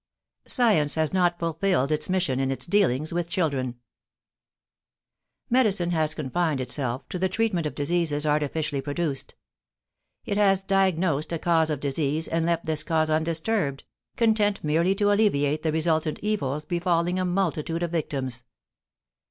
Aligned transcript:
=Science 0.47 0.95
has 0.95 1.13
not 1.13 1.37
fulfilled 1.37 1.91
its 1.91 2.09
mission 2.09 2.39
in 2.39 2.49
its 2.49 2.65
dealings 2.65 3.13
with 3.13 3.29
children=. 3.29 3.75
Medicine 5.47 5.91
has 5.91 6.15
confined 6.15 6.59
itself 6.59 7.07
to 7.09 7.19
the 7.19 7.29
treatment 7.29 7.67
of 7.67 7.75
diseases 7.75 8.25
artificially 8.25 8.81
produced. 8.81 9.35
It 10.25 10.37
has 10.37 10.61
diagnosed 10.63 11.31
a 11.31 11.37
cause 11.37 11.69
of 11.69 11.79
disease 11.79 12.27
and 12.27 12.47
left 12.47 12.65
this 12.65 12.81
cause 12.81 13.11
undisturbed, 13.11 13.83
content 14.17 14.63
merely 14.63 14.95
to 14.95 15.11
alleviate 15.13 15.61
the 15.61 15.71
resultant 15.71 16.17
evils 16.23 16.65
befalling 16.65 17.19
a 17.19 17.23
multitude 17.23 17.83
of 17.83 17.91
victims. 17.91 18.43